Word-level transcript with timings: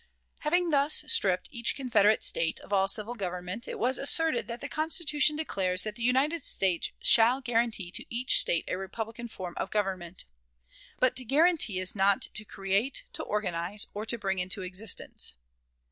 Having 0.39 0.71
thus 0.71 1.03
stripped 1.05 1.47
each 1.51 1.75
Confederate 1.75 2.23
State 2.23 2.59
of 2.61 2.73
all 2.73 2.87
civil 2.87 3.13
government, 3.13 3.67
it 3.67 3.77
was 3.77 3.99
asserted 3.99 4.47
that 4.47 4.59
the 4.59 4.67
Constitution 4.67 5.35
declares 5.35 5.83
that 5.83 5.93
the 5.93 6.01
United 6.01 6.41
States 6.41 6.89
shall 6.99 7.39
guarantee 7.39 7.91
to 7.91 8.05
each 8.09 8.39
State 8.39 8.65
a 8.67 8.79
republican 8.79 9.27
form 9.27 9.53
of 9.57 9.69
government. 9.69 10.25
But 10.97 11.15
to 11.17 11.23
guarantee 11.23 11.77
is 11.77 11.95
not 11.95 12.23
to 12.33 12.43
create, 12.43 13.03
to 13.13 13.21
organize, 13.21 13.85
or 13.93 14.07
to 14.07 14.17
bring 14.17 14.39
into 14.39 14.63
existence. 14.63 15.35